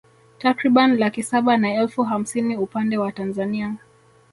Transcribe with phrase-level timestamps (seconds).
[0.37, 3.75] Takriban laki saba na elfu hamsini upande wa Tanzania